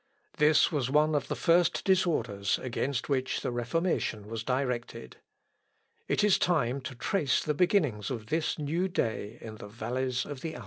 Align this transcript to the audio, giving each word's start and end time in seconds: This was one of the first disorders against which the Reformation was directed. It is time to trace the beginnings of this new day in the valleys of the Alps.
This 0.37 0.71
was 0.71 0.89
one 0.89 1.13
of 1.13 1.27
the 1.27 1.35
first 1.35 1.85
disorders 1.85 2.57
against 2.57 3.07
which 3.07 3.41
the 3.41 3.51
Reformation 3.51 4.27
was 4.27 4.43
directed. 4.43 5.17
It 6.07 6.23
is 6.23 6.39
time 6.39 6.81
to 6.81 6.95
trace 6.95 7.43
the 7.43 7.53
beginnings 7.53 8.09
of 8.09 8.25
this 8.25 8.57
new 8.57 8.87
day 8.87 9.37
in 9.41 9.57
the 9.57 9.67
valleys 9.67 10.25
of 10.25 10.41
the 10.41 10.55
Alps. 10.55 10.59